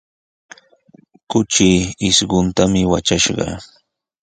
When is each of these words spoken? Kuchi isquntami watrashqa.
Kuchi 1.31 1.71
isquntami 2.09 2.81
watrashqa. 2.91 3.47